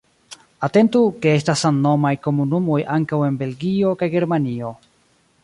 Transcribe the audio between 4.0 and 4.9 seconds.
kaj Germanio.